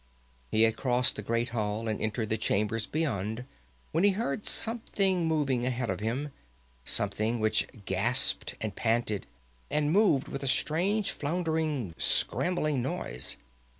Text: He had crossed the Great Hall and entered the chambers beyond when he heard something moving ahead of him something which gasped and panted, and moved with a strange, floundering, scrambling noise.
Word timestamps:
He 0.49 0.63
had 0.63 0.77
crossed 0.77 1.15
the 1.15 1.21
Great 1.21 1.49
Hall 1.49 1.87
and 1.87 2.01
entered 2.01 2.29
the 2.29 2.37
chambers 2.39 2.87
beyond 2.87 3.45
when 3.91 4.03
he 4.03 4.09
heard 4.13 4.47
something 4.47 5.27
moving 5.27 5.63
ahead 5.63 5.91
of 5.91 5.99
him 5.99 6.31
something 6.83 7.39
which 7.39 7.67
gasped 7.85 8.55
and 8.61 8.75
panted, 8.75 9.27
and 9.69 9.91
moved 9.93 10.27
with 10.27 10.41
a 10.41 10.47
strange, 10.47 11.11
floundering, 11.11 11.93
scrambling 11.99 12.81
noise. 12.81 13.37